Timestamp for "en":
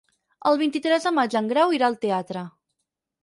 1.41-1.51